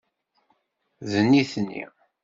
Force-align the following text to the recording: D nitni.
D 1.09 1.11
nitni. 1.29 1.83